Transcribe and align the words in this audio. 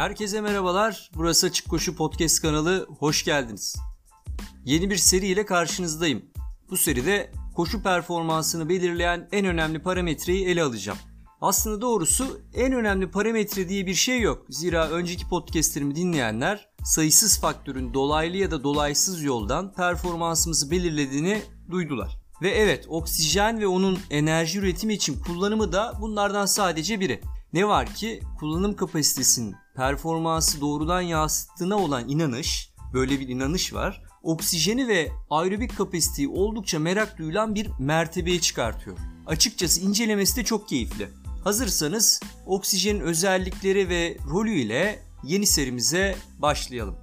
Herkese 0.00 0.40
merhabalar. 0.40 1.10
Burası 1.14 1.46
Açık 1.46 1.68
Koşu 1.68 1.96
Podcast 1.96 2.42
kanalı. 2.42 2.86
Hoş 2.98 3.24
geldiniz. 3.24 3.76
Yeni 4.64 4.90
bir 4.90 4.96
seri 4.96 5.26
ile 5.26 5.46
karşınızdayım. 5.46 6.22
Bu 6.70 6.76
seride 6.76 7.30
koşu 7.56 7.82
performansını 7.82 8.68
belirleyen 8.68 9.28
en 9.32 9.46
önemli 9.46 9.82
parametreyi 9.82 10.46
ele 10.46 10.62
alacağım. 10.62 10.98
Aslında 11.40 11.80
doğrusu 11.80 12.40
en 12.54 12.72
önemli 12.72 13.10
parametre 13.10 13.68
diye 13.68 13.86
bir 13.86 13.94
şey 13.94 14.20
yok. 14.20 14.46
Zira 14.48 14.90
önceki 14.90 15.28
podcastlerimi 15.28 15.96
dinleyenler 15.96 16.68
sayısız 16.84 17.40
faktörün 17.40 17.94
dolaylı 17.94 18.36
ya 18.36 18.50
da 18.50 18.64
dolaysız 18.64 19.22
yoldan 19.22 19.74
performansımızı 19.74 20.70
belirlediğini 20.70 21.42
duydular. 21.70 22.20
Ve 22.42 22.50
evet 22.50 22.86
oksijen 22.88 23.60
ve 23.60 23.66
onun 23.66 23.98
enerji 24.10 24.58
üretimi 24.58 24.94
için 24.94 25.20
kullanımı 25.20 25.72
da 25.72 25.94
bunlardan 26.00 26.46
sadece 26.46 27.00
biri. 27.00 27.20
Ne 27.52 27.68
var 27.68 27.94
ki 27.94 28.20
kullanım 28.38 28.76
kapasitesinin 28.76 29.56
performansı 29.80 30.60
doğrudan 30.60 31.00
yansıttığına 31.00 31.76
olan 31.76 32.08
inanış, 32.08 32.72
böyle 32.92 33.20
bir 33.20 33.28
inanış 33.28 33.74
var. 33.74 34.02
Oksijeni 34.22 34.88
ve 34.88 35.12
aerobik 35.30 35.76
kapasiteyi 35.76 36.28
oldukça 36.28 36.78
merak 36.78 37.18
duyulan 37.18 37.54
bir 37.54 37.70
mertebeye 37.78 38.40
çıkartıyor. 38.40 38.98
Açıkçası 39.26 39.80
incelemesi 39.80 40.36
de 40.36 40.44
çok 40.44 40.68
keyifli. 40.68 41.08
Hazırsanız 41.44 42.20
oksijenin 42.46 43.00
özellikleri 43.00 43.88
ve 43.88 44.16
rolü 44.30 44.50
ile 44.50 45.02
yeni 45.24 45.46
serimize 45.46 46.16
başlayalım. 46.38 46.96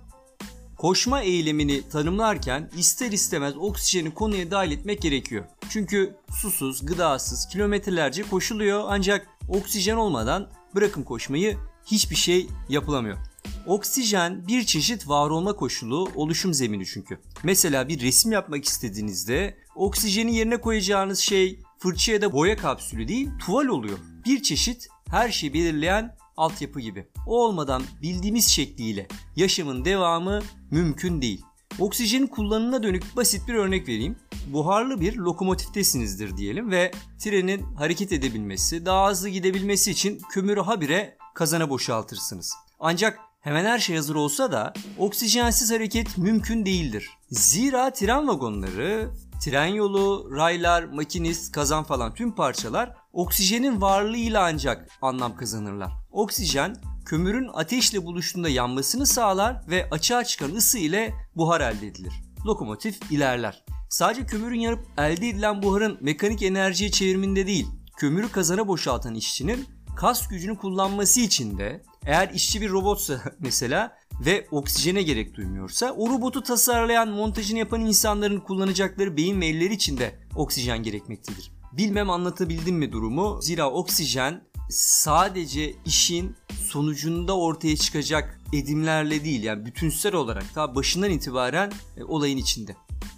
Koşma 0.77 1.21
eylemini 1.21 1.89
tanımlarken 1.89 2.71
ister 2.77 3.11
istemez 3.11 3.57
oksijeni 3.57 4.13
konuya 4.13 4.51
dahil 4.51 4.71
etmek 4.71 5.01
gerekiyor. 5.01 5.45
Çünkü 5.69 6.15
susuz, 6.41 6.85
gıdasız, 6.85 7.47
kilometrelerce 7.47 8.23
koşuluyor 8.23 8.83
ancak 8.87 9.27
oksijen 9.49 9.95
olmadan 9.95 10.49
bırakın 10.75 11.03
koşmayı 11.03 11.57
hiçbir 11.91 12.15
şey 12.15 12.47
yapılamıyor. 12.69 13.17
Oksijen 13.65 14.47
bir 14.47 14.63
çeşit 14.63 15.07
var 15.07 15.29
olma 15.29 15.53
koşulu, 15.53 16.09
oluşum 16.15 16.53
zemini 16.53 16.85
çünkü. 16.85 17.19
Mesela 17.43 17.87
bir 17.87 18.01
resim 18.01 18.31
yapmak 18.31 18.65
istediğinizde 18.65 19.57
oksijeni 19.75 20.35
yerine 20.35 20.61
koyacağınız 20.61 21.19
şey 21.19 21.59
fırça 21.79 22.11
ya 22.11 22.21
da 22.21 22.33
boya 22.33 22.57
kapsülü 22.57 23.07
değil, 23.07 23.29
tuval 23.39 23.65
oluyor. 23.65 23.97
Bir 24.25 24.43
çeşit 24.43 24.87
her 25.09 25.31
şeyi 25.31 25.53
belirleyen 25.53 26.15
altyapı 26.37 26.79
gibi. 26.79 27.07
O 27.27 27.45
olmadan 27.45 27.83
bildiğimiz 28.01 28.47
şekliyle 28.47 29.07
yaşamın 29.35 29.85
devamı 29.85 30.39
mümkün 30.71 31.21
değil. 31.21 31.41
Oksijenin 31.79 32.27
kullanımına 32.27 32.83
dönük 32.83 33.03
basit 33.15 33.47
bir 33.47 33.53
örnek 33.53 33.87
vereyim. 33.87 34.15
Buharlı 34.53 35.01
bir 35.01 35.15
lokomotiftesinizdir 35.15 36.37
diyelim 36.37 36.71
ve 36.71 36.91
trenin 37.19 37.61
hareket 37.61 38.11
edebilmesi, 38.11 38.85
daha 38.85 39.09
hızlı 39.09 39.29
gidebilmesi 39.29 39.91
için 39.91 40.21
kömürü 40.31 40.61
habire 40.61 41.16
kazana 41.37 41.69
boşaltırsınız. 41.69 42.53
Ancak 42.79 43.19
hemen 43.41 43.65
her 43.65 43.79
şey 43.79 43.95
hazır 43.95 44.15
olsa 44.15 44.51
da 44.51 44.73
oksijensiz 44.97 45.71
hareket 45.71 46.17
mümkün 46.17 46.65
değildir. 46.65 47.09
Zira 47.29 47.93
tren 47.93 48.27
vagonları, 48.27 49.09
tren 49.43 49.65
yolu, 49.65 50.31
raylar, 50.35 50.83
makinist, 50.83 51.51
kazan 51.51 51.83
falan 51.83 52.13
tüm 52.13 52.35
parçalar 52.35 52.95
oksijenin 53.13 53.81
varlığıyla 53.81 54.43
ancak 54.43 54.87
anlam 55.01 55.35
kazanırlar. 55.35 55.91
Oksijen 56.11 56.75
kömürün 57.05 57.49
ateşle 57.53 58.05
buluştuğunda 58.05 58.49
yanmasını 58.49 59.05
sağlar 59.05 59.61
ve 59.69 59.87
açığa 59.91 60.23
çıkan 60.23 60.55
ısı 60.55 60.77
ile 60.77 61.13
buhar 61.35 61.61
elde 61.61 61.87
edilir. 61.87 62.13
Lokomotif 62.45 63.11
ilerler. 63.11 63.63
Sadece 63.89 64.25
kömürün 64.25 64.59
yanıp 64.59 64.85
elde 64.97 65.29
edilen 65.29 65.63
buharın 65.63 65.97
mekanik 66.01 66.43
enerjiye 66.43 66.91
çevirminde 66.91 67.47
değil, 67.47 67.67
kömürü 67.97 68.31
kazana 68.31 68.67
boşaltan 68.67 69.15
işçinin 69.15 69.76
kas 69.97 70.27
gücünü 70.27 70.57
kullanması 70.57 71.19
için 71.19 71.57
de 71.57 71.83
eğer 72.05 72.29
işçi 72.29 72.61
bir 72.61 72.69
robotsa 72.69 73.21
mesela 73.39 73.97
ve 74.25 74.47
oksijene 74.51 75.01
gerek 75.01 75.35
duymuyorsa 75.35 75.91
o 75.91 76.09
robotu 76.09 76.43
tasarlayan, 76.43 77.09
montajını 77.09 77.59
yapan 77.59 77.81
insanların 77.81 78.39
kullanacakları 78.39 79.17
beyin 79.17 79.41
ve 79.41 79.47
elleri 79.47 79.73
için 79.73 79.97
de 79.97 80.19
oksijen 80.35 80.83
gerekmektedir. 80.83 81.51
Bilmem 81.73 82.09
anlatabildim 82.09 82.75
mi 82.75 82.91
durumu? 82.91 83.41
Zira 83.41 83.71
oksijen 83.71 84.41
sadece 84.69 85.75
işin 85.85 86.35
sonucunda 86.67 87.37
ortaya 87.37 87.77
çıkacak 87.77 88.41
edimlerle 88.53 89.23
değil 89.23 89.43
yani 89.43 89.65
bütünsel 89.65 90.15
olarak 90.15 90.53
ta 90.53 90.75
başından 90.75 91.11
itibaren 91.11 91.71
e, 91.97 92.03
olayın 92.03 92.37
içinde. 92.37 92.75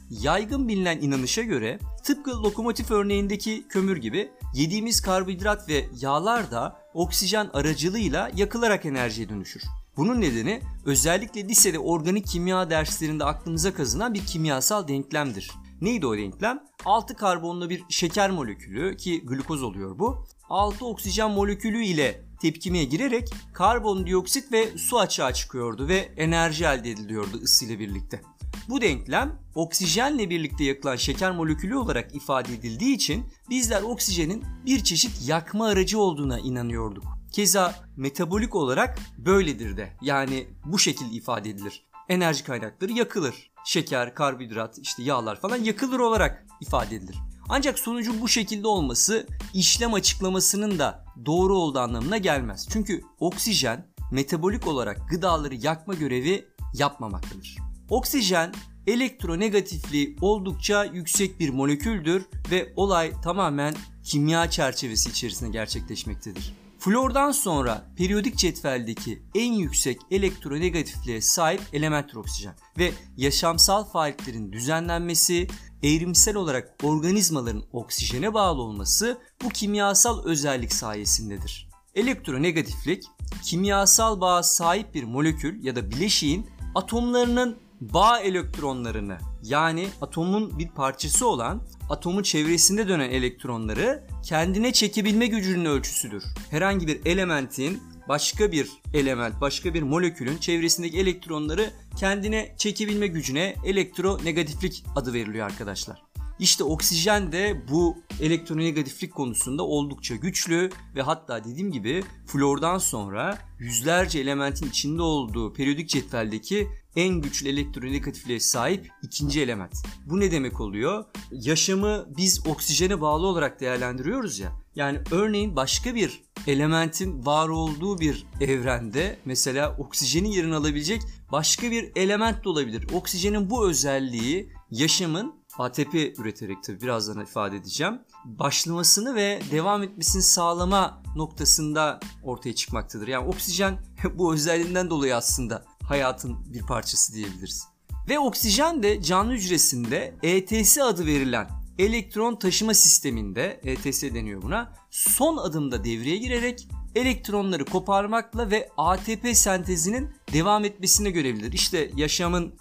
Yaygın 0.09 0.67
bilinen 0.67 1.01
inanışa 1.01 1.41
göre 1.41 1.79
tıpkı 2.03 2.43
lokomotif 2.43 2.91
örneğindeki 2.91 3.67
kömür 3.69 3.97
gibi 3.97 4.31
yediğimiz 4.53 5.01
karbonhidrat 5.01 5.69
ve 5.69 5.85
yağlar 6.01 6.51
da 6.51 6.81
oksijen 6.93 7.49
aracılığıyla 7.53 8.31
yakılarak 8.35 8.85
enerjiye 8.85 9.29
dönüşür. 9.29 9.63
Bunun 9.97 10.21
nedeni 10.21 10.61
özellikle 10.85 11.47
lisede 11.47 11.79
organik 11.79 12.27
kimya 12.27 12.69
derslerinde 12.69 13.25
aklımıza 13.25 13.73
kazınan 13.73 14.13
bir 14.13 14.25
kimyasal 14.25 14.87
denklemdir. 14.87 15.51
Neydi 15.81 16.07
o 16.07 16.17
denklem? 16.17 16.63
6 16.85 17.15
karbonlu 17.15 17.69
bir 17.69 17.83
şeker 17.89 18.29
molekülü 18.29 18.97
ki 18.97 19.25
glukoz 19.25 19.63
oluyor 19.63 19.99
bu. 19.99 20.25
6 20.49 20.85
oksijen 20.85 21.31
molekülü 21.31 21.83
ile 21.83 22.28
tepkimeye 22.41 22.83
girerek 22.83 23.29
karbondioksit 23.53 24.51
ve 24.51 24.77
su 24.77 24.99
açığa 24.99 25.33
çıkıyordu 25.33 25.87
ve 25.87 25.95
enerji 26.17 26.65
elde 26.65 26.91
ediliyordu 26.91 27.39
ısıyla 27.43 27.79
birlikte. 27.79 28.21
Bu 28.69 28.81
denklem 28.81 29.39
oksijenle 29.55 30.29
birlikte 30.29 30.63
yakılan 30.63 30.95
şeker 30.95 31.31
molekülü 31.31 31.75
olarak 31.75 32.15
ifade 32.15 32.53
edildiği 32.53 32.95
için 32.95 33.25
bizler 33.49 33.81
oksijenin 33.81 34.43
bir 34.65 34.83
çeşit 34.83 35.27
yakma 35.27 35.67
aracı 35.67 35.99
olduğuna 35.99 36.39
inanıyorduk. 36.39 37.03
Keza 37.31 37.75
metabolik 37.97 38.55
olarak 38.55 38.99
böyledir 39.17 39.77
de. 39.77 39.93
Yani 40.01 40.47
bu 40.65 40.79
şekilde 40.79 41.15
ifade 41.15 41.49
edilir. 41.49 41.83
Enerji 42.09 42.43
kaynakları 42.43 42.91
yakılır. 42.91 43.51
Şeker, 43.65 44.15
karbonhidrat, 44.15 44.79
işte 44.79 45.03
yağlar 45.03 45.41
falan 45.41 45.57
yakılır 45.57 45.99
olarak 45.99 46.45
ifade 46.61 46.95
edilir. 46.95 47.15
Ancak 47.49 47.79
sonucun 47.79 48.21
bu 48.21 48.27
şekilde 48.27 48.67
olması 48.67 49.27
işlem 49.53 49.93
açıklamasının 49.93 50.79
da 50.79 51.05
doğru 51.25 51.57
olduğu 51.57 51.79
anlamına 51.79 52.17
gelmez. 52.17 52.67
Çünkü 52.71 53.01
oksijen 53.19 53.85
metabolik 54.11 54.67
olarak 54.67 55.09
gıdaları 55.09 55.55
yakma 55.55 55.93
görevi 55.93 56.45
yapmamaktadır. 56.73 57.57
Oksijen 57.89 58.53
elektronegatifliği 58.87 60.17
oldukça 60.21 60.83
yüksek 60.83 61.39
bir 61.39 61.49
moleküldür 61.49 62.25
ve 62.51 62.73
olay 62.75 63.11
tamamen 63.23 63.75
kimya 64.03 64.49
çerçevesi 64.49 65.09
içerisinde 65.09 65.49
gerçekleşmektedir. 65.49 66.53
Flordan 66.79 67.31
sonra 67.31 67.85
periyodik 67.97 68.37
cetveldeki 68.37 69.23
en 69.35 69.53
yüksek 69.53 69.99
elektronegatifliğe 70.11 71.21
sahip 71.21 71.61
elementtir 71.73 72.15
oksijen 72.15 72.55
ve 72.77 72.91
yaşamsal 73.17 73.83
faaliyetlerin 73.83 74.51
düzenlenmesi, 74.51 75.47
evrimsel 75.83 76.35
olarak 76.35 76.75
organizmaların 76.83 77.63
oksijene 77.73 78.33
bağlı 78.33 78.61
olması 78.61 79.17
bu 79.43 79.49
kimyasal 79.49 80.25
özellik 80.25 80.73
sayesindedir. 80.73 81.69
Elektronegatiflik, 81.95 83.03
kimyasal 83.43 84.21
bağa 84.21 84.43
sahip 84.43 84.93
bir 84.93 85.03
molekül 85.03 85.63
ya 85.63 85.75
da 85.75 85.91
bileşiğin 85.91 86.49
atomlarının 86.75 87.57
bağ 87.81 88.19
elektronlarını 88.19 89.17
yani 89.43 89.87
atomun 90.01 90.59
bir 90.59 90.67
parçası 90.67 91.27
olan 91.27 91.61
atomun 91.89 92.23
çevresinde 92.23 92.87
dönen 92.87 93.09
elektronları 93.09 94.07
kendine 94.23 94.73
çekebilme 94.73 95.27
gücünün 95.27 95.65
ölçüsüdür. 95.65 96.23
Herhangi 96.49 96.87
bir 96.87 97.05
elementin 97.05 97.83
başka 98.09 98.51
bir 98.51 98.69
element, 98.93 99.41
başka 99.41 99.73
bir 99.73 99.81
molekülün 99.83 100.37
çevresindeki 100.37 100.97
elektronları 100.99 101.69
kendine 101.97 102.55
çekebilme 102.57 103.07
gücüne 103.07 103.55
elektronegatiflik 103.65 104.83
adı 104.95 105.13
veriliyor 105.13 105.45
arkadaşlar. 105.45 106.01
İşte 106.39 106.63
oksijen 106.63 107.31
de 107.31 107.61
bu 107.71 107.97
elektronegatiflik 108.21 109.13
konusunda 109.13 109.63
oldukça 109.63 110.15
güçlü 110.15 110.69
ve 110.95 111.01
hatta 111.01 111.43
dediğim 111.43 111.71
gibi 111.71 112.03
flordan 112.25 112.77
sonra 112.77 113.37
yüzlerce 113.59 114.19
elementin 114.19 114.69
içinde 114.69 115.01
olduğu 115.01 115.53
periyodik 115.53 115.89
cetveldeki 115.89 116.67
en 116.95 117.21
güçlü 117.21 117.49
elektronegatifliğe 117.49 118.39
sahip 118.39 118.89
ikinci 119.03 119.41
element. 119.41 119.73
Bu 120.05 120.19
ne 120.19 120.31
demek 120.31 120.61
oluyor? 120.61 121.05
Yaşamı 121.31 122.05
biz 122.17 122.47
oksijene 122.47 123.01
bağlı 123.01 123.27
olarak 123.27 123.59
değerlendiriyoruz 123.59 124.39
ya. 124.39 124.51
Yani 124.75 124.99
örneğin 125.11 125.55
başka 125.55 125.95
bir 125.95 126.23
elementin 126.47 127.25
var 127.25 127.49
olduğu 127.49 127.99
bir 127.99 128.25
evrende 128.41 129.19
mesela 129.25 129.75
oksijenin 129.77 130.29
yerini 130.29 130.55
alabilecek 130.55 131.01
başka 131.31 131.71
bir 131.71 131.91
element 131.95 132.43
de 132.43 132.49
olabilir. 132.49 132.87
Oksijenin 132.93 133.49
bu 133.49 133.69
özelliği 133.69 134.53
yaşamın 134.71 135.39
ATP 135.57 135.95
üreterek 136.19 136.63
tabii 136.63 136.81
birazdan 136.81 137.21
ifade 137.21 137.55
edeceğim. 137.55 138.01
Başlamasını 138.25 139.15
ve 139.15 139.41
devam 139.51 139.83
etmesini 139.83 140.21
sağlama 140.21 141.03
noktasında 141.15 141.99
ortaya 142.23 142.55
çıkmaktadır. 142.55 143.07
Yani 143.07 143.27
oksijen 143.27 143.79
bu 144.13 144.33
özelliğinden 144.33 144.89
dolayı 144.89 145.15
aslında 145.15 145.65
hayatın 145.83 146.53
bir 146.53 146.61
parçası 146.61 147.13
diyebiliriz. 147.13 147.67
Ve 148.09 148.19
oksijen 148.19 148.83
de 148.83 149.01
canlı 149.01 149.33
hücresinde 149.33 150.15
ETS 150.23 150.77
adı 150.77 151.05
verilen 151.05 151.58
elektron 151.79 152.35
taşıma 152.35 152.73
sisteminde 152.73 153.61
ETS 153.63 154.03
deniyor 154.03 154.41
buna. 154.41 154.73
Son 154.91 155.37
adımda 155.37 155.83
devreye 155.83 156.17
girerek 156.17 156.67
elektronları 156.95 157.65
koparmakla 157.65 158.51
ve 158.51 158.69
ATP 158.77 159.27
sentezinin 159.33 160.09
devam 160.33 160.65
etmesine 160.65 161.11
görevlidir. 161.11 161.53
İşte 161.53 161.91
yaşamın 161.95 162.53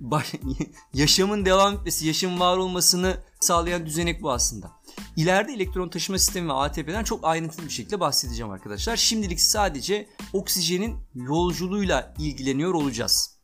yaşamın 0.94 1.44
devam 1.44 1.74
etmesi, 1.74 2.06
yaşamın 2.06 2.40
var 2.40 2.56
olmasını 2.56 3.16
sağlayan 3.40 3.86
düzenek 3.86 4.22
bu 4.22 4.32
aslında. 4.32 4.70
İleride 5.16 5.52
elektron 5.52 5.88
taşıma 5.88 6.18
sistemi 6.18 6.48
ve 6.48 6.52
ATP'den 6.52 7.04
çok 7.04 7.24
ayrıntılı 7.24 7.66
bir 7.66 7.70
şekilde 7.70 8.00
bahsedeceğim 8.00 8.52
arkadaşlar. 8.52 8.96
Şimdilik 8.96 9.40
sadece 9.40 10.08
oksijenin 10.32 10.96
yolculuğuyla 11.14 12.14
ilgileniyor 12.18 12.74
olacağız. 12.74 13.35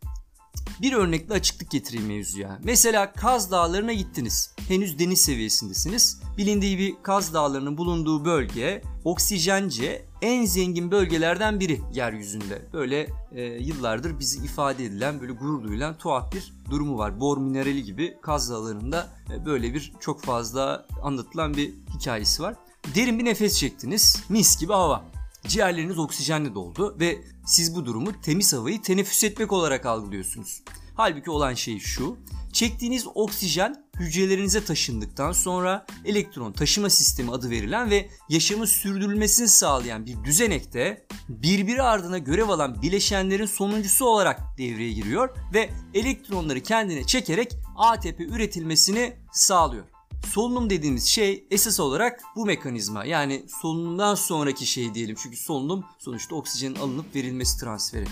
Bir 0.82 0.93
örnekle 0.93 1.35
açıklık 1.35 1.70
getireyim 1.70 2.06
mevzuya. 2.06 2.59
Mesela 2.64 3.12
Kaz 3.12 3.50
Dağları'na 3.50 3.93
gittiniz. 3.93 4.55
Henüz 4.69 4.99
deniz 4.99 5.20
seviyesindesiniz. 5.20 6.20
Bilindiği 6.38 6.79
bir 6.79 6.94
Kaz 7.03 7.35
Dağları'nın 7.35 7.79
bulunduğu 7.79 8.25
bölge 8.25 8.82
oksijence 9.05 10.06
en 10.23 10.44
zengin 10.44 10.91
bölgelerden 10.91 11.61
biri 11.61 11.81
yeryüzünde. 11.94 12.62
Böyle 12.73 13.09
e, 13.32 13.43
yıllardır 13.43 14.19
bizi 14.19 14.44
ifade 14.44 14.85
edilen, 14.85 15.20
böyle 15.20 15.32
gurur 15.32 15.62
duyulan 15.62 15.99
tuhaf 15.99 16.32
bir 16.32 16.53
durumu 16.70 16.99
var. 16.99 17.20
Bor 17.20 17.38
minerali 17.38 17.85
gibi 17.85 18.17
Kaz 18.23 18.50
Dağları'nda 18.50 19.09
e, 19.32 19.47
böyle 19.47 19.75
bir 19.75 19.93
çok 20.00 20.23
fazla 20.23 20.87
anlatılan 21.03 21.55
bir 21.55 21.73
hikayesi 21.94 22.43
var. 22.43 22.55
Derin 22.94 23.19
bir 23.19 23.25
nefes 23.25 23.59
çektiniz. 23.59 24.25
Mis 24.29 24.61
gibi 24.61 24.73
hava. 24.73 25.05
Ciğerleriniz 25.46 25.98
oksijenle 25.98 26.54
doldu 26.54 26.96
ve 27.00 27.18
siz 27.46 27.76
bu 27.76 27.86
durumu 27.86 28.20
temiz 28.20 28.52
havayı 28.52 28.82
teneffüs 28.82 29.24
etmek 29.24 29.52
olarak 29.52 29.86
algılıyorsunuz. 29.86 30.62
Halbuki 30.94 31.30
olan 31.30 31.54
şey 31.54 31.78
şu. 31.78 32.16
Çektiğiniz 32.52 33.06
oksijen 33.14 33.84
hücrelerinize 33.98 34.64
taşındıktan 34.64 35.32
sonra 35.32 35.86
elektron 36.04 36.52
taşıma 36.52 36.90
sistemi 36.90 37.30
adı 37.30 37.50
verilen 37.50 37.90
ve 37.90 38.08
yaşamın 38.28 38.64
sürdürülmesini 38.64 39.48
sağlayan 39.48 40.06
bir 40.06 40.24
düzenekte 40.24 41.06
birbiri 41.28 41.82
ardına 41.82 42.18
görev 42.18 42.48
alan 42.48 42.82
bileşenlerin 42.82 43.46
sonuncusu 43.46 44.04
olarak 44.04 44.40
devreye 44.58 44.92
giriyor 44.92 45.36
ve 45.54 45.70
elektronları 45.94 46.60
kendine 46.60 47.06
çekerek 47.06 47.52
ATP 47.76 48.20
üretilmesini 48.20 49.16
sağlıyor. 49.32 49.91
Solunum 50.26 50.70
dediğimiz 50.70 51.06
şey 51.06 51.44
esas 51.50 51.80
olarak 51.80 52.20
bu 52.36 52.46
mekanizma. 52.46 53.04
Yani 53.04 53.42
solunumdan 53.60 54.14
sonraki 54.14 54.66
şey 54.66 54.94
diyelim. 54.94 55.16
Çünkü 55.22 55.36
solunum 55.36 55.84
sonuçta 55.98 56.34
oksijenin 56.34 56.74
alınıp 56.74 57.14
verilmesi 57.14 57.60
transferi. 57.60 58.06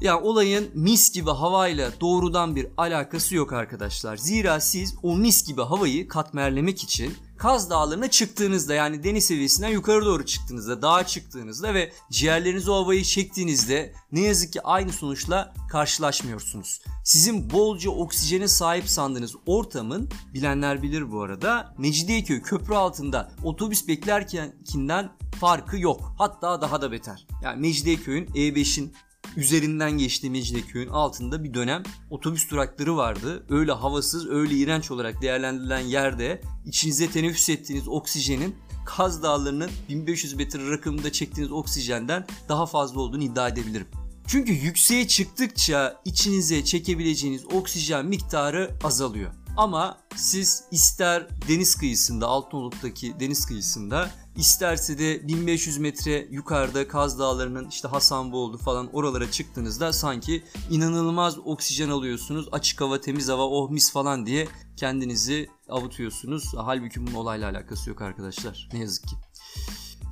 Yani 0.00 0.20
olayın 0.20 0.70
mis 0.74 1.12
gibi 1.12 1.30
havayla 1.30 1.90
doğrudan 2.00 2.56
bir 2.56 2.66
alakası 2.76 3.34
yok 3.34 3.52
arkadaşlar. 3.52 4.16
Zira 4.16 4.60
siz 4.60 4.94
o 5.02 5.16
mis 5.16 5.46
gibi 5.46 5.62
havayı 5.62 6.08
katmerlemek 6.08 6.82
için 6.82 7.14
Kaz 7.40 7.70
Dağları'na 7.70 8.10
çıktığınızda 8.10 8.74
yani 8.74 9.04
deniz 9.04 9.26
seviyesinden 9.26 9.68
yukarı 9.68 10.06
doğru 10.06 10.26
çıktığınızda, 10.26 10.82
dağa 10.82 11.06
çıktığınızda 11.06 11.74
ve 11.74 11.92
ciğerleriniz 12.10 12.68
o 12.68 12.74
havayı 12.74 13.04
çektiğinizde 13.04 13.92
ne 14.12 14.20
yazık 14.20 14.52
ki 14.52 14.62
aynı 14.62 14.92
sonuçla 14.92 15.54
karşılaşmıyorsunuz. 15.70 16.80
Sizin 17.04 17.50
bolca 17.50 17.90
oksijene 17.90 18.48
sahip 18.48 18.88
sandığınız 18.88 19.34
ortamın 19.46 20.10
bilenler 20.34 20.82
bilir 20.82 21.12
bu 21.12 21.22
arada 21.22 21.74
Mecidiyeköy 21.78 22.42
köprü 22.42 22.74
altında 22.74 23.32
otobüs 23.44 23.88
beklerkenkinden 23.88 25.12
farkı 25.40 25.78
yok. 25.78 26.14
Hatta 26.18 26.60
daha 26.60 26.82
da 26.82 26.92
beter. 26.92 27.26
Yani 27.42 27.60
Mecidiyeköy'ün 27.60 28.26
E5'in 28.26 28.94
üzerinden 29.36 29.90
geçtiği 29.90 30.30
Mecidiyeköy'ün 30.30 30.88
altında 30.88 31.44
bir 31.44 31.54
dönem 31.54 31.82
otobüs 32.10 32.50
durakları 32.50 32.96
vardı. 32.96 33.46
Öyle 33.48 33.72
havasız, 33.72 34.28
öyle 34.28 34.54
iğrenç 34.54 34.90
olarak 34.90 35.22
değerlendirilen 35.22 35.80
yerde 35.80 36.40
içinize 36.66 37.10
teneffüs 37.10 37.48
ettiğiniz 37.48 37.88
oksijenin 37.88 38.56
Kaz 38.86 39.22
Dağları'nın 39.22 39.70
1500 39.88 40.34
metre 40.34 40.70
rakımında 40.70 41.12
çektiğiniz 41.12 41.52
oksijenden 41.52 42.26
daha 42.48 42.66
fazla 42.66 43.00
olduğunu 43.00 43.22
iddia 43.22 43.48
edebilirim. 43.48 43.86
Çünkü 44.26 44.52
yükseğe 44.52 45.08
çıktıkça 45.08 46.00
içinize 46.04 46.64
çekebileceğiniz 46.64 47.44
oksijen 47.52 48.06
miktarı 48.06 48.70
azalıyor. 48.84 49.39
Ama 49.56 49.98
siz 50.16 50.64
ister 50.70 51.28
deniz 51.48 51.74
kıyısında, 51.74 52.26
Altınoluk'taki 52.26 53.20
deniz 53.20 53.46
kıyısında 53.46 54.10
isterse 54.36 54.98
de 54.98 55.28
1500 55.28 55.78
metre 55.78 56.26
yukarıda 56.30 56.88
Kaz 56.88 57.18
Dağları'nın 57.18 57.68
işte 57.68 57.88
Hasanboğlu 57.88 58.58
falan 58.58 58.90
oralara 58.92 59.30
çıktığınızda 59.30 59.92
sanki 59.92 60.44
inanılmaz 60.70 61.38
oksijen 61.38 61.88
alıyorsunuz. 61.88 62.48
Açık 62.52 62.80
hava, 62.80 63.00
temiz 63.00 63.28
hava, 63.28 63.42
oh 63.42 63.70
mis 63.70 63.92
falan 63.92 64.26
diye 64.26 64.48
kendinizi 64.76 65.48
avutuyorsunuz. 65.68 66.44
Halbuki 66.56 67.06
bunun 67.06 67.14
olayla 67.14 67.50
alakası 67.50 67.90
yok 67.90 68.02
arkadaşlar. 68.02 68.68
Ne 68.72 68.78
yazık 68.78 69.08
ki. 69.08 69.16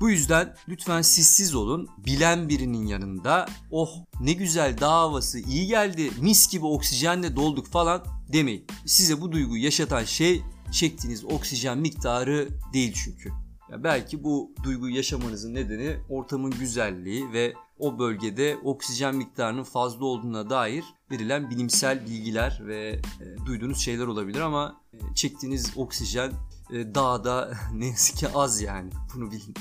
Bu 0.01 0.11
yüzden 0.11 0.55
lütfen 0.69 1.03
sessiz 1.03 1.55
olun. 1.55 1.89
Bilen 2.07 2.49
birinin 2.49 2.87
yanında 2.87 3.47
oh 3.71 3.91
ne 4.21 4.33
güzel 4.33 4.79
dağ 4.81 4.93
havası 4.93 5.39
iyi 5.39 5.67
geldi 5.67 6.11
mis 6.21 6.51
gibi 6.51 6.67
oksijenle 6.67 7.37
dolduk 7.37 7.67
falan 7.67 8.05
demeyin. 8.33 8.67
Size 8.87 9.21
bu 9.21 9.33
duyguyu 9.33 9.65
yaşatan 9.65 10.05
şey 10.05 10.43
çektiğiniz 10.73 11.25
oksijen 11.25 11.79
miktarı 11.79 12.49
değil 12.73 12.93
çünkü. 13.05 13.29
Ya 13.71 13.85
belki 13.85 14.25
bu 14.25 14.53
duyguyu 14.63 14.97
yaşamanızın 14.97 15.55
nedeni 15.55 15.97
ortamın 16.09 16.51
güzelliği 16.51 17.33
ve 17.33 17.55
o 17.79 17.99
bölgede 17.99 18.59
oksijen 18.65 19.17
miktarının 19.17 19.65
fazla 19.65 20.05
olduğuna 20.05 20.51
dair 20.51 20.85
verilen 21.11 21.51
bilimsel 21.51 22.07
bilgiler 22.07 22.63
ve 22.67 23.01
e, 23.21 23.47
duyduğunuz 23.47 23.79
şeyler 23.79 24.07
olabilir 24.07 24.41
ama 24.41 24.81
e, 24.93 24.99
çektiğiniz 25.15 25.73
oksijen 25.77 26.33
e, 26.71 26.95
dağda 26.95 27.53
ne 27.75 27.87
yazık 27.87 28.17
ki 28.17 28.29
az 28.35 28.61
yani 28.61 28.91
bunu 29.15 29.31
bilin. 29.31 29.55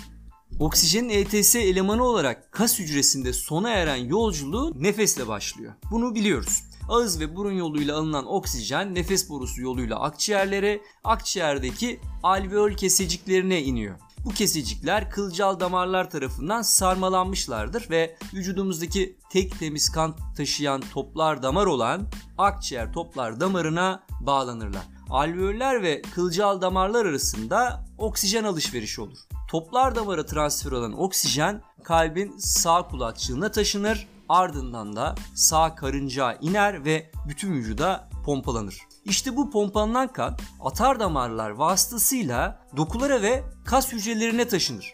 Oksijenin 0.59 1.09
ETS 1.09 1.55
elemanı 1.55 2.03
olarak 2.03 2.51
kas 2.51 2.79
hücresinde 2.79 3.33
sona 3.33 3.69
eren 3.69 3.95
yolculuğu 3.95 4.73
nefesle 4.83 5.27
başlıyor. 5.27 5.73
Bunu 5.91 6.15
biliyoruz. 6.15 6.63
Ağız 6.89 7.19
ve 7.19 7.35
burun 7.35 7.51
yoluyla 7.51 7.97
alınan 7.97 8.27
oksijen 8.27 8.95
nefes 8.95 9.29
borusu 9.29 9.61
yoluyla 9.61 9.99
akciğerlere, 9.99 10.81
akciğerdeki 11.03 11.99
alveol 12.23 12.71
keseciklerine 12.71 13.61
iniyor. 13.61 13.99
Bu 14.25 14.29
kesecikler 14.29 15.09
kılcal 15.09 15.59
damarlar 15.59 16.09
tarafından 16.09 16.61
sarmalanmışlardır 16.61 17.89
ve 17.89 18.17
vücudumuzdaki 18.33 19.17
tek 19.29 19.59
temiz 19.59 19.89
kan 19.89 20.15
taşıyan 20.37 20.81
toplar 20.93 21.43
damar 21.43 21.65
olan 21.65 22.07
akciğer 22.37 22.93
toplar 22.93 23.39
damarına 23.39 24.03
bağlanırlar. 24.21 24.83
Alveoller 25.09 25.83
ve 25.83 26.01
kılcal 26.01 26.61
damarlar 26.61 27.05
arasında 27.05 27.85
oksijen 27.97 28.43
alışverişi 28.43 29.01
olur. 29.01 29.17
Toplar 29.47 29.95
damara 29.95 30.25
transfer 30.25 30.71
olan 30.71 30.99
oksijen 30.99 31.61
kalbin 31.83 32.37
sağ 32.37 32.87
kulakçığına 32.87 33.51
taşınır 33.51 34.07
ardından 34.29 34.95
da 34.95 35.15
sağ 35.35 35.75
karıncağa 35.75 36.33
iner 36.41 36.85
ve 36.85 37.11
bütün 37.27 37.53
vücuda 37.53 38.09
pompalanır. 38.25 38.77
İşte 39.05 39.35
bu 39.35 39.51
pompalanan 39.51 40.13
kan 40.13 40.37
atar 40.59 40.99
damarlar 40.99 41.49
vasıtasıyla 41.49 42.67
dokulara 42.77 43.21
ve 43.21 43.43
kas 43.65 43.93
hücrelerine 43.93 44.47
taşınır. 44.47 44.93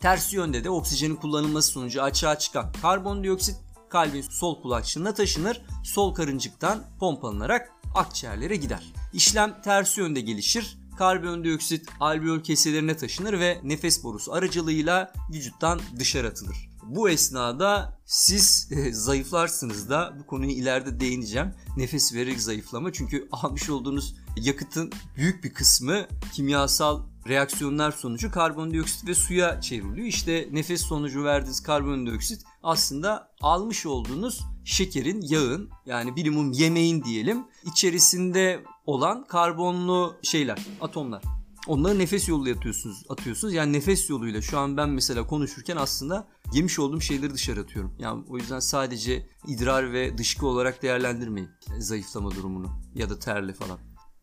Ters 0.00 0.32
yönde 0.32 0.64
de 0.64 0.70
oksijenin 0.70 1.16
kullanılması 1.16 1.72
sonucu 1.72 2.02
açığa 2.02 2.38
çıkan 2.38 2.72
karbondioksit 2.82 3.56
kalbin 3.88 4.22
sol 4.22 4.62
kulakçığına 4.62 5.14
taşınır, 5.14 5.62
sol 5.84 6.14
karıncıktan 6.14 6.82
pompalanarak 7.00 7.72
akciğerlere 7.94 8.56
gider. 8.56 8.92
İşlem 9.12 9.62
ters 9.62 9.98
yönde 9.98 10.20
gelişir 10.20 10.79
karbondioksit 11.00 11.88
alveol 12.00 12.40
keselerine 12.40 12.96
taşınır 12.96 13.40
ve 13.40 13.60
nefes 13.62 14.04
borusu 14.04 14.32
aracılığıyla 14.32 15.12
vücuttan 15.32 15.80
dışarı 15.98 16.28
atılır. 16.28 16.70
Bu 16.82 17.10
esnada 17.10 17.98
siz 18.04 18.68
e, 18.72 18.92
zayıflarsınız 18.92 19.90
da 19.90 20.14
bu 20.18 20.26
konuyu 20.26 20.50
ileride 20.50 21.00
değineceğim. 21.00 21.54
Nefes 21.76 22.14
vererek 22.14 22.40
zayıflama 22.40 22.92
çünkü 22.92 23.28
almış 23.32 23.70
olduğunuz 23.70 24.16
yakıtın 24.36 24.92
büyük 25.16 25.44
bir 25.44 25.54
kısmı 25.54 26.06
kimyasal 26.32 27.02
reaksiyonlar 27.28 27.92
sonucu 27.92 28.30
karbondioksit 28.30 29.08
ve 29.08 29.14
suya 29.14 29.60
çevriliyor. 29.60 30.06
İşte 30.06 30.48
nefes 30.52 30.80
sonucu 30.80 31.24
verdiğiniz 31.24 31.62
karbondioksit 31.62 32.44
aslında 32.62 33.30
almış 33.40 33.86
olduğunuz 33.86 34.40
şekerin, 34.64 35.20
yağın 35.22 35.70
yani 35.86 36.16
bilimum 36.16 36.52
yemeğin 36.52 37.04
diyelim 37.04 37.44
içerisinde 37.64 38.64
olan 38.86 39.24
karbonlu 39.26 40.16
şeyler, 40.22 40.66
atomlar. 40.80 41.22
Onları 41.66 41.98
nefes 41.98 42.28
yoluyla 42.28 42.56
atıyorsunuz, 42.56 43.04
atıyorsunuz. 43.08 43.54
Yani 43.54 43.72
nefes 43.72 44.10
yoluyla 44.10 44.42
şu 44.42 44.58
an 44.58 44.76
ben 44.76 44.88
mesela 44.88 45.26
konuşurken 45.26 45.76
aslında 45.76 46.28
yemiş 46.52 46.78
olduğum 46.78 47.00
şeyleri 47.00 47.34
dışarı 47.34 47.60
atıyorum. 47.60 47.94
Yani 47.98 48.24
o 48.28 48.36
yüzden 48.36 48.60
sadece 48.60 49.28
idrar 49.46 49.92
ve 49.92 50.18
dışkı 50.18 50.46
olarak 50.46 50.82
değerlendirmeyin 50.82 51.50
zayıflama 51.78 52.30
durumunu 52.30 52.68
ya 52.94 53.10
da 53.10 53.18
terle 53.18 53.52
falan. 53.52 53.78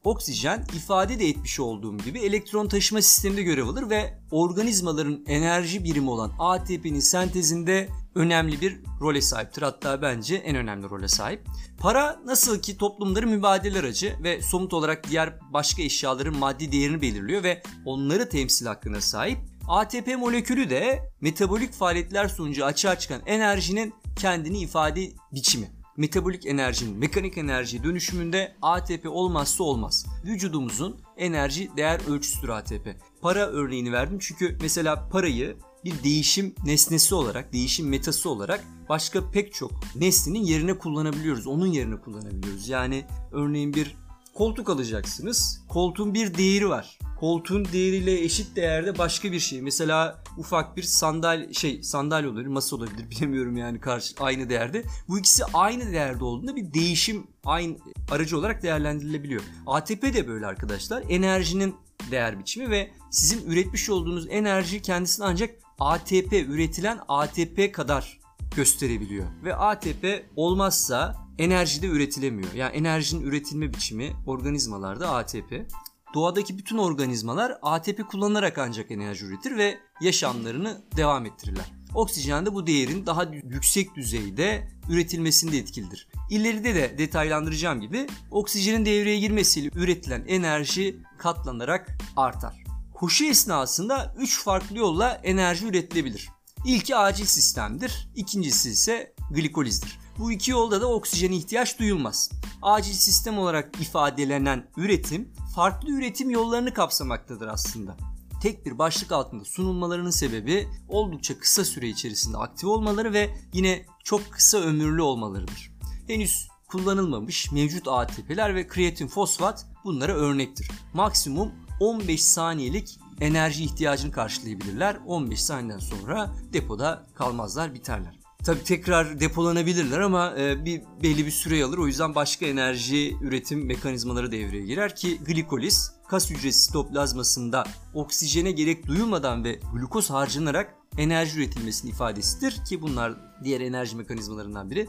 Oksijen 0.07 0.65
ifade 0.75 1.19
de 1.19 1.27
etmiş 1.27 1.59
olduğum 1.59 1.97
gibi 1.97 2.19
elektron 2.19 2.67
taşıma 2.67 3.01
sisteminde 3.01 3.43
görev 3.43 3.67
alır 3.67 3.89
ve 3.89 4.19
organizmaların 4.31 5.23
enerji 5.27 5.83
birimi 5.83 6.09
olan 6.09 6.31
ATP'nin 6.39 6.99
sentezinde 6.99 7.89
önemli 8.15 8.61
bir 8.61 8.79
role 9.01 9.21
sahiptir. 9.21 9.61
Hatta 9.61 10.01
bence 10.01 10.35
en 10.35 10.55
önemli 10.55 10.89
role 10.89 11.07
sahip. 11.07 11.45
Para 11.79 12.19
nasıl 12.25 12.61
ki 12.61 12.77
toplumların 12.77 13.29
mübadele 13.29 13.79
aracı 13.79 14.15
ve 14.23 14.41
somut 14.41 14.73
olarak 14.73 15.09
diğer 15.09 15.39
başka 15.53 15.81
eşyaların 15.81 16.37
maddi 16.37 16.71
değerini 16.71 17.01
belirliyor 17.01 17.43
ve 17.43 17.63
onları 17.85 18.29
temsil 18.29 18.65
hakkına 18.65 19.01
sahip. 19.01 19.37
ATP 19.67 20.07
molekülü 20.17 20.69
de 20.69 20.99
metabolik 21.21 21.73
faaliyetler 21.73 22.27
sonucu 22.27 22.65
açığa 22.65 22.99
çıkan 22.99 23.21
enerjinin 23.25 23.93
kendini 24.15 24.59
ifade 24.59 25.11
biçimi. 25.33 25.76
Metabolik 25.97 26.45
enerjinin 26.45 26.97
mekanik 26.97 27.37
enerji 27.37 27.83
dönüşümünde 27.83 28.55
ATP 28.61 29.05
olmazsa 29.09 29.63
olmaz. 29.63 30.05
Vücudumuzun 30.25 31.01
enerji 31.17 31.71
değer 31.77 32.01
ölçüsüdür 32.09 32.49
ATP. 32.49 32.87
Para 33.21 33.47
örneğini 33.47 33.91
verdim 33.91 34.17
çünkü 34.21 34.57
mesela 34.61 35.09
parayı 35.09 35.57
bir 35.85 36.03
değişim 36.03 36.55
nesnesi 36.65 37.15
olarak, 37.15 37.53
değişim 37.53 37.89
metası 37.89 38.29
olarak 38.29 38.63
başka 38.89 39.31
pek 39.31 39.53
çok 39.53 39.71
nesnenin 39.95 40.43
yerine 40.43 40.77
kullanabiliyoruz. 40.77 41.47
Onun 41.47 41.67
yerine 41.67 42.01
kullanabiliyoruz. 42.01 42.69
Yani 42.69 43.05
örneğin 43.31 43.73
bir 43.73 43.95
koltuk 44.37 44.69
alacaksınız. 44.69 45.61
Koltuğun 45.67 46.13
bir 46.13 46.37
değeri 46.37 46.69
var. 46.69 46.99
Koltuğun 47.19 47.65
değeriyle 47.65 48.21
eşit 48.21 48.55
değerde 48.55 48.97
başka 48.97 49.31
bir 49.31 49.39
şey. 49.39 49.61
Mesela 49.61 50.23
ufak 50.37 50.77
bir 50.77 50.83
sandal 50.83 51.53
şey 51.53 51.83
sandalye 51.83 52.29
olabilir, 52.29 52.47
masa 52.47 52.75
olabilir 52.75 53.09
bilemiyorum 53.11 53.57
yani 53.57 53.79
karşı 53.79 54.15
aynı 54.19 54.49
değerde. 54.49 54.83
Bu 55.09 55.19
ikisi 55.19 55.43
aynı 55.53 55.91
değerde 55.91 56.23
olduğunda 56.23 56.55
bir 56.55 56.73
değişim 56.73 57.27
aynı 57.45 57.75
aracı 58.11 58.37
olarak 58.37 58.63
değerlendirilebiliyor. 58.63 59.41
ATP 59.67 60.03
de 60.03 60.27
böyle 60.27 60.45
arkadaşlar. 60.45 61.03
Enerjinin 61.09 61.75
değer 62.11 62.39
biçimi 62.39 62.69
ve 62.69 62.91
sizin 63.11 63.51
üretmiş 63.51 63.89
olduğunuz 63.89 64.27
enerji 64.29 64.81
kendisini 64.81 65.25
ancak 65.25 65.55
ATP 65.79 66.33
üretilen 66.33 66.99
ATP 67.07 67.73
kadar 67.73 68.19
gösterebiliyor. 68.55 69.25
Ve 69.43 69.55
ATP 69.55 70.25
olmazsa 70.35 71.26
enerji 71.37 71.81
de 71.81 71.87
üretilemiyor. 71.87 72.53
Yani 72.53 72.75
enerjinin 72.75 73.23
üretilme 73.23 73.73
biçimi 73.73 74.13
organizmalarda 74.25 75.15
ATP. 75.15 75.67
Doğadaki 76.13 76.57
bütün 76.57 76.77
organizmalar 76.77 77.57
ATP 77.61 78.07
kullanarak 78.09 78.57
ancak 78.57 78.91
enerji 78.91 79.25
üretir 79.25 79.57
ve 79.57 79.77
yaşamlarını 80.01 80.81
devam 80.97 81.25
ettirirler. 81.25 81.65
Oksijen 81.95 82.45
de 82.45 82.53
bu 82.53 82.67
değerin 82.67 83.05
daha 83.05 83.23
yüksek 83.23 83.95
düzeyde 83.95 84.67
üretilmesinde 84.89 85.57
etkilidir. 85.57 86.07
İleride 86.29 86.75
de 86.75 86.97
detaylandıracağım 86.97 87.81
gibi 87.81 88.07
oksijenin 88.31 88.85
devreye 88.85 89.19
girmesiyle 89.19 89.69
üretilen 89.75 90.23
enerji 90.27 90.97
katlanarak 91.17 91.97
artar. 92.15 92.63
Koşu 92.93 93.25
esnasında 93.25 94.15
3 94.17 94.43
farklı 94.43 94.77
yolla 94.77 95.21
enerji 95.23 95.65
üretilebilir. 95.65 96.29
İlki 96.65 96.95
acil 96.95 97.25
sistemdir, 97.25 98.09
ikincisi 98.15 98.69
ise 98.69 99.13
glikolizdir. 99.31 99.99
Bu 100.19 100.31
iki 100.31 100.51
yolda 100.51 100.81
da 100.81 100.87
oksijene 100.87 101.35
ihtiyaç 101.35 101.79
duyulmaz. 101.79 102.31
Acil 102.61 102.93
sistem 102.93 103.37
olarak 103.39 103.81
ifadelenen 103.81 104.67
üretim 104.77 105.29
farklı 105.55 105.89
üretim 105.89 106.29
yollarını 106.29 106.73
kapsamaktadır 106.73 107.47
aslında. 107.47 107.97
Tek 108.41 108.65
bir 108.65 108.77
başlık 108.77 109.11
altında 109.11 109.45
sunulmalarının 109.45 110.09
sebebi 110.09 110.67
oldukça 110.89 111.39
kısa 111.39 111.65
süre 111.65 111.87
içerisinde 111.87 112.37
aktif 112.37 112.65
olmaları 112.65 113.13
ve 113.13 113.29
yine 113.53 113.85
çok 114.03 114.31
kısa 114.31 114.57
ömürlü 114.57 115.01
olmalarıdır. 115.01 115.71
Henüz 116.07 116.47
kullanılmamış 116.67 117.51
mevcut 117.51 117.87
ATP'ler 117.87 118.55
ve 118.55 118.67
kreatin 118.67 119.07
fosfat 119.07 119.65
bunlara 119.83 120.13
örnektir. 120.13 120.71
Maksimum 120.93 121.51
15 121.79 122.23
saniyelik 122.23 122.99
enerji 123.21 123.63
ihtiyacını 123.63 124.11
karşılayabilirler. 124.11 124.97
15 125.05 125.43
saniyeden 125.43 125.79
sonra 125.79 126.35
depoda 126.53 127.05
kalmazlar, 127.15 127.73
biterler. 127.73 128.26
Tabi 128.43 128.63
tekrar 128.63 129.19
depolanabilirler 129.19 129.99
ama 129.99 130.33
e, 130.37 130.65
bir 130.65 130.81
belli 131.03 131.25
bir 131.25 131.31
süre 131.31 131.63
alır. 131.63 131.77
O 131.77 131.87
yüzden 131.87 132.15
başka 132.15 132.45
enerji 132.45 133.17
üretim 133.21 133.65
mekanizmaları 133.65 134.31
devreye 134.31 134.65
girer 134.65 134.95
ki 134.95 135.17
glikoliz 135.25 135.91
kas 136.07 136.29
hücresi 136.29 136.59
sitoplazmasında 136.59 137.63
oksijene 137.93 138.51
gerek 138.51 138.87
duyulmadan 138.87 139.43
ve 139.43 139.59
glukoz 139.73 140.09
harcanarak 140.09 140.75
enerji 140.97 141.39
üretilmesinin 141.39 141.91
ifadesidir 141.91 142.65
ki 142.65 142.81
bunlar 142.81 143.13
diğer 143.43 143.61
enerji 143.61 143.95
mekanizmalarından 143.95 144.71
biri. 144.71 144.87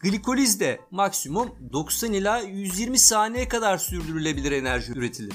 Glikoliz 0.00 0.60
de 0.60 0.80
maksimum 0.90 1.54
90 1.72 2.12
ila 2.12 2.40
120 2.40 2.98
saniye 2.98 3.48
kadar 3.48 3.78
sürdürülebilir 3.78 4.52
enerji 4.52 4.92
üretilir. 4.92 5.34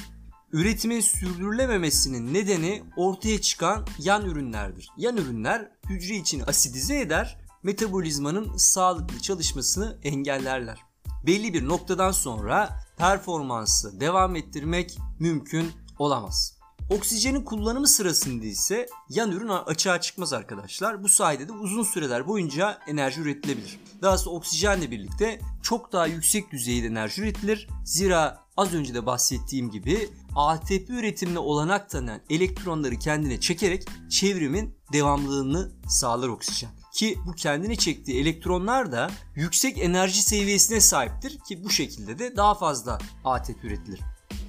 Üretimin 0.54 1.02
sürdürülememesinin 1.02 2.34
nedeni 2.34 2.84
ortaya 2.96 3.42
çıkan 3.42 3.86
yan 4.00 4.26
ürünlerdir. 4.26 4.90
Yan 4.98 5.18
ürünler 5.18 5.72
hücre 5.90 6.16
içini 6.16 6.44
asidize 6.44 7.00
eder 7.00 7.43
metabolizmanın 7.64 8.58
sağlıklı 8.58 9.20
çalışmasını 9.20 10.00
engellerler. 10.04 10.80
Belli 11.28 11.54
bir 11.54 11.68
noktadan 11.68 12.12
sonra 12.12 12.70
performansı 12.98 14.00
devam 14.00 14.36
ettirmek 14.36 14.98
mümkün 15.20 15.72
olamaz. 16.00 16.58
Oksijenin 16.90 17.42
kullanımı 17.42 17.88
sırasında 17.88 18.46
ise 18.46 18.88
yan 19.10 19.32
ürün 19.32 19.48
açığa 19.48 20.02
çıkmaz 20.02 20.34
arkadaşlar. 20.34 21.04
Bu 21.04 21.10
sayede 21.10 21.48
de 21.48 21.52
uzun 21.52 21.84
süreler 21.84 22.28
boyunca 22.28 22.78
enerji 22.88 23.22
üretilebilir. 23.22 23.80
Daha 24.02 24.18
sonra 24.18 24.36
oksijenle 24.36 24.92
birlikte 24.92 25.40
çok 25.62 25.94
daha 25.94 26.08
yüksek 26.08 26.52
düzeyde 26.52 26.88
enerji 26.88 27.22
üretilir. 27.22 27.68
Zira 27.86 28.44
az 28.58 28.74
önce 28.74 28.94
de 28.94 29.06
bahsettiğim 29.06 29.72
gibi 29.72 30.10
ATP 30.36 30.90
üretimine 30.90 31.40
olanak 31.40 31.90
tanıyan 31.90 32.22
elektronları 32.30 32.96
kendine 33.00 33.40
çekerek 33.40 33.88
çevrimin 34.10 34.76
devamlılığını 34.94 35.72
sağlar 35.88 36.28
oksijen. 36.28 36.83
Ki 36.94 37.20
bu 37.26 37.32
kendini 37.32 37.78
çektiği 37.78 38.22
elektronlar 38.22 38.92
da 38.92 39.12
yüksek 39.36 39.78
enerji 39.78 40.22
seviyesine 40.22 40.82
sahiptir 40.82 41.40
ki 41.40 41.64
bu 41.64 41.70
şekilde 41.70 42.20
de 42.20 42.36
daha 42.36 42.56
fazla 42.56 43.00
ATP 43.26 43.64
üretilir. 43.64 44.00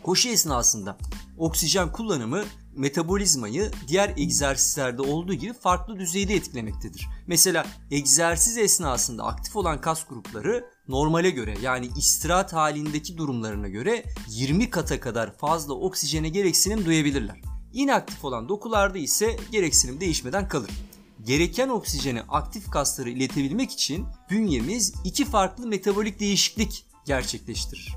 Koşu 0.02 0.28
esnasında 0.28 0.98
oksijen 1.38 1.92
kullanımı 1.92 2.44
metabolizmayı 2.76 3.70
diğer 3.88 4.14
egzersizlerde 4.16 5.02
olduğu 5.02 5.34
gibi 5.34 5.52
farklı 5.52 5.98
düzeyde 5.98 6.34
etkilemektedir. 6.34 7.08
Mesela 7.26 7.66
egzersiz 7.90 8.58
esnasında 8.58 9.24
aktif 9.24 9.56
olan 9.56 9.80
kas 9.80 10.06
grupları 10.06 10.64
normale 10.88 11.30
göre 11.30 11.54
yani 11.62 11.88
istirahat 11.96 12.52
halindeki 12.52 13.18
durumlarına 13.18 13.68
göre 13.68 14.04
20 14.28 14.70
kata 14.70 15.00
kadar 15.00 15.36
fazla 15.36 15.74
oksijene 15.74 16.28
gereksinim 16.28 16.84
duyabilirler. 16.84 17.40
İnaktif 17.72 18.24
olan 18.24 18.48
dokularda 18.48 18.98
ise 18.98 19.36
gereksinim 19.52 20.00
değişmeden 20.00 20.48
kalır 20.48 20.70
gereken 21.24 21.68
oksijeni 21.68 22.22
aktif 22.22 22.70
kaslara 22.70 23.08
iletebilmek 23.08 23.72
için 23.72 24.06
bünyemiz 24.30 24.94
iki 25.04 25.24
farklı 25.24 25.66
metabolik 25.66 26.20
değişiklik 26.20 26.86
gerçekleştirir. 27.04 27.94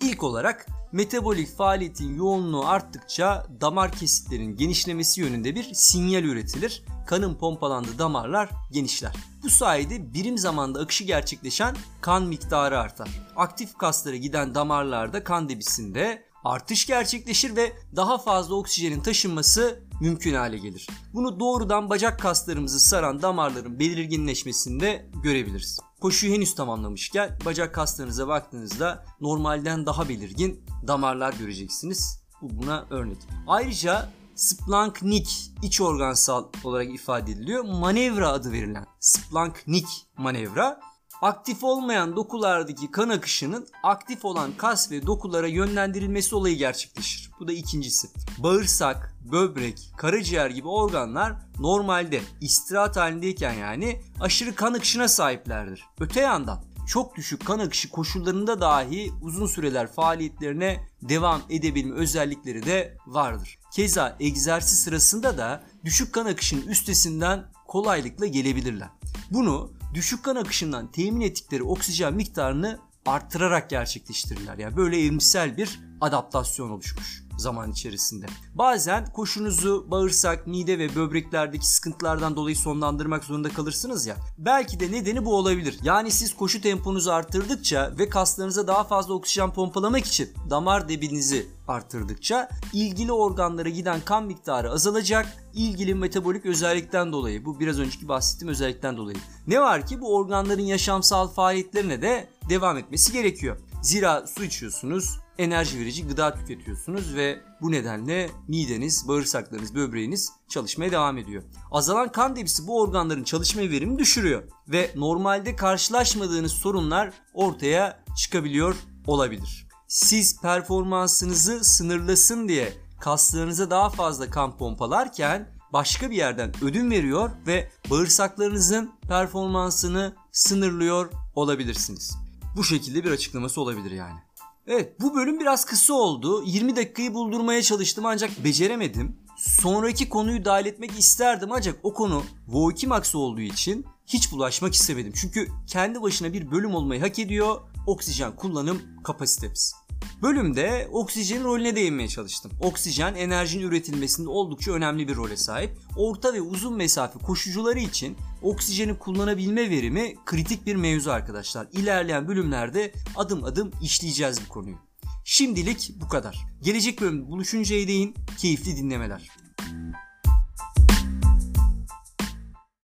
İlk 0.00 0.22
olarak 0.22 0.66
metabolik 0.92 1.56
faaliyetin 1.56 2.16
yoğunluğu 2.16 2.66
arttıkça 2.66 3.46
damar 3.60 3.92
kesitlerin 3.92 4.56
genişlemesi 4.56 5.20
yönünde 5.20 5.54
bir 5.54 5.74
sinyal 5.74 6.24
üretilir. 6.24 6.84
Kanın 7.06 7.34
pompalandığı 7.34 7.98
damarlar 7.98 8.50
genişler. 8.72 9.12
Bu 9.42 9.50
sayede 9.50 10.14
birim 10.14 10.38
zamanda 10.38 10.80
akışı 10.80 11.04
gerçekleşen 11.04 11.76
kan 12.00 12.22
miktarı 12.22 12.78
artar. 12.78 13.08
Aktif 13.36 13.78
kaslara 13.78 14.16
giden 14.16 14.54
damarlarda 14.54 15.24
kan 15.24 15.48
debisinde 15.48 16.24
artış 16.44 16.86
gerçekleşir 16.86 17.56
ve 17.56 17.72
daha 17.96 18.18
fazla 18.18 18.54
oksijenin 18.54 19.00
taşınması 19.00 19.83
mümkün 20.00 20.34
hale 20.34 20.58
gelir. 20.58 20.86
Bunu 21.14 21.40
doğrudan 21.40 21.90
bacak 21.90 22.20
kaslarımızı 22.20 22.80
saran 22.80 23.22
damarların 23.22 23.78
belirginleşmesinde 23.78 25.10
görebiliriz. 25.22 25.80
Koşuyu 26.00 26.34
henüz 26.34 26.54
tamamlamışken 26.54 27.38
bacak 27.44 27.74
kaslarınıza 27.74 28.28
baktığınızda 28.28 29.04
normalden 29.20 29.86
daha 29.86 30.08
belirgin 30.08 30.64
damarlar 30.86 31.32
göreceksiniz. 31.32 32.20
Bu 32.42 32.62
buna 32.62 32.86
örnek. 32.90 33.18
Ayrıca 33.46 34.08
splanknik 34.34 35.50
iç 35.62 35.80
organsal 35.80 36.44
olarak 36.64 36.94
ifade 36.94 37.32
ediliyor. 37.32 37.64
Manevra 37.64 38.28
adı 38.28 38.52
verilen 38.52 38.86
splanknik 39.00 39.86
manevra 40.16 40.80
aktif 41.24 41.64
olmayan 41.64 42.16
dokulardaki 42.16 42.90
kan 42.90 43.08
akışının 43.08 43.66
aktif 43.82 44.24
olan 44.24 44.50
kas 44.56 44.90
ve 44.90 45.06
dokulara 45.06 45.46
yönlendirilmesi 45.46 46.34
olayı 46.34 46.56
gerçekleşir. 46.56 47.30
Bu 47.40 47.48
da 47.48 47.52
ikincisi. 47.52 48.08
Bağırsak, 48.38 49.14
böbrek, 49.32 49.92
karaciğer 49.96 50.50
gibi 50.50 50.68
organlar 50.68 51.32
normalde 51.58 52.20
istirahat 52.40 52.96
halindeyken 52.96 53.52
yani 53.52 54.00
aşırı 54.20 54.54
kan 54.54 54.74
akışına 54.74 55.08
sahiplerdir. 55.08 55.84
Öte 56.00 56.20
yandan 56.20 56.64
çok 56.88 57.16
düşük 57.16 57.46
kan 57.46 57.58
akışı 57.58 57.90
koşullarında 57.90 58.60
dahi 58.60 59.12
uzun 59.22 59.46
süreler 59.46 59.92
faaliyetlerine 59.92 60.88
devam 61.02 61.42
edebilme 61.50 61.94
özellikleri 61.94 62.66
de 62.66 62.96
vardır. 63.06 63.58
Keza 63.72 64.16
egzersiz 64.20 64.80
sırasında 64.80 65.38
da 65.38 65.62
düşük 65.84 66.12
kan 66.12 66.26
akışının 66.26 66.66
üstesinden 66.66 67.44
kolaylıkla 67.68 68.26
gelebilirler. 68.26 68.88
Bunu 69.30 69.70
düşük 69.94 70.24
kan 70.24 70.36
akışından 70.36 70.90
temin 70.90 71.20
ettikleri 71.20 71.62
oksijen 71.62 72.14
miktarını 72.14 72.78
arttırarak 73.06 73.70
gerçekleştirirler. 73.70 74.58
Yani 74.58 74.76
böyle 74.76 75.00
evrimsel 75.00 75.56
bir 75.56 75.80
adaptasyon 76.00 76.70
oluşmuş. 76.70 77.23
Zaman 77.38 77.72
içerisinde. 77.72 78.26
Bazen 78.54 79.12
koşunuzu 79.12 79.86
bağırsak, 79.90 80.46
mide 80.46 80.78
ve 80.78 80.94
böbreklerdeki 80.94 81.68
sıkıntılardan 81.68 82.36
dolayı 82.36 82.56
sonlandırmak 82.56 83.24
zorunda 83.24 83.48
kalırsınız 83.48 84.06
ya. 84.06 84.16
Belki 84.38 84.80
de 84.80 84.92
nedeni 84.92 85.24
bu 85.24 85.36
olabilir. 85.36 85.78
Yani 85.82 86.10
siz 86.10 86.36
koşu 86.36 86.60
temponuzu 86.60 87.10
arttırdıkça 87.10 87.92
ve 87.98 88.08
kaslarınıza 88.08 88.66
daha 88.66 88.84
fazla 88.84 89.14
oksijen 89.14 89.52
pompalamak 89.52 90.04
için 90.06 90.30
damar 90.50 90.88
debinizi 90.88 91.46
arttırdıkça 91.68 92.48
ilgili 92.72 93.12
organlara 93.12 93.68
giden 93.68 94.00
kan 94.00 94.24
miktarı 94.24 94.70
azalacak. 94.70 95.26
İlgili 95.54 95.94
metabolik 95.94 96.46
özellikten 96.46 97.12
dolayı 97.12 97.44
bu 97.44 97.60
biraz 97.60 97.78
önceki 97.78 98.08
bahsettiğim 98.08 98.50
özellikten 98.50 98.96
dolayı. 98.96 99.16
Ne 99.46 99.60
var 99.60 99.86
ki 99.86 100.00
bu 100.00 100.16
organların 100.16 100.62
yaşamsal 100.62 101.28
faaliyetlerine 101.28 102.02
de 102.02 102.28
devam 102.48 102.78
etmesi 102.78 103.12
gerekiyor. 103.12 103.56
Zira 103.82 104.26
su 104.26 104.44
içiyorsunuz, 104.44 105.18
enerji 105.38 105.78
verici 105.80 106.06
gıda 106.06 106.34
tüketiyorsunuz 106.34 107.14
ve 107.14 107.40
bu 107.60 107.72
nedenle 107.72 108.30
mideniz, 108.48 109.08
bağırsaklarınız, 109.08 109.74
böbreğiniz 109.74 110.32
çalışmaya 110.48 110.90
devam 110.90 111.18
ediyor. 111.18 111.42
Azalan 111.70 112.12
kan 112.12 112.36
debisi 112.36 112.66
bu 112.66 112.80
organların 112.80 113.24
çalışma 113.24 113.62
verimini 113.62 113.98
düşürüyor 113.98 114.42
ve 114.68 114.90
normalde 114.96 115.56
karşılaşmadığınız 115.56 116.52
sorunlar 116.52 117.12
ortaya 117.34 118.04
çıkabiliyor 118.16 118.76
olabilir. 119.06 119.68
Siz 119.88 120.40
performansınızı 120.40 121.64
sınırlasın 121.64 122.48
diye 122.48 122.72
kaslarınıza 123.00 123.70
daha 123.70 123.90
fazla 123.90 124.30
kan 124.30 124.56
pompalarken 124.58 125.48
başka 125.72 126.10
bir 126.10 126.16
yerden 126.16 126.52
ödün 126.62 126.90
veriyor 126.90 127.30
ve 127.46 127.70
bağırsaklarınızın 127.90 128.90
performansını 129.08 130.14
sınırlıyor 130.32 131.10
olabilirsiniz. 131.34 132.16
Bu 132.56 132.64
şekilde 132.64 133.04
bir 133.04 133.10
açıklaması 133.10 133.60
olabilir 133.60 133.90
yani. 133.90 134.23
Evet 134.66 135.00
bu 135.00 135.14
bölüm 135.14 135.40
biraz 135.40 135.64
kısa 135.64 135.94
oldu. 135.94 136.42
20 136.46 136.76
dakikayı 136.76 137.14
buldurmaya 137.14 137.62
çalıştım 137.62 138.06
ancak 138.06 138.44
beceremedim. 138.44 139.16
Sonraki 139.36 140.08
konuyu 140.08 140.44
dahil 140.44 140.66
etmek 140.66 140.98
isterdim 140.98 141.52
ancak 141.52 141.76
o 141.82 141.94
konu 141.94 142.22
Voikimax 142.48 143.14
olduğu 143.14 143.40
için 143.40 143.86
hiç 144.06 144.32
bulaşmak 144.32 144.74
istemedim. 144.74 145.12
Çünkü 145.16 145.48
kendi 145.66 146.02
başına 146.02 146.32
bir 146.32 146.50
bölüm 146.50 146.74
olmayı 146.74 147.00
hak 147.00 147.18
ediyor 147.18 147.60
oksijen 147.86 148.36
kullanım 148.36 148.82
kapasitemiz. 149.04 149.83
Bölümde 150.22 150.88
oksijenin 150.92 151.44
rolüne 151.44 151.76
değinmeye 151.76 152.08
çalıştım. 152.08 152.52
Oksijen 152.60 153.14
enerjinin 153.14 153.64
üretilmesinde 153.64 154.28
oldukça 154.28 154.72
önemli 154.72 155.08
bir 155.08 155.16
role 155.16 155.36
sahip. 155.36 155.70
Orta 155.96 156.34
ve 156.34 156.40
uzun 156.40 156.76
mesafe 156.76 157.18
koşucuları 157.18 157.78
için 157.78 158.16
oksijeni 158.42 158.98
kullanabilme 158.98 159.70
verimi 159.70 160.14
kritik 160.26 160.66
bir 160.66 160.76
mevzu 160.76 161.10
arkadaşlar. 161.10 161.66
İlerleyen 161.72 162.28
bölümlerde 162.28 162.92
adım 163.16 163.44
adım 163.44 163.70
işleyeceğiz 163.82 164.40
bu 164.46 164.52
konuyu. 164.52 164.76
Şimdilik 165.24 165.92
bu 166.00 166.08
kadar. 166.08 166.36
Gelecek 166.62 167.00
bölümde 167.00 167.30
buluşuncaya 167.30 167.88
değin 167.88 168.14
keyifli 168.38 168.76
dinlemeler. 168.76 169.43